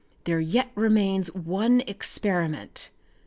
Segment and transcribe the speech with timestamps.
[0.23, 2.89] There yet remains one experiment.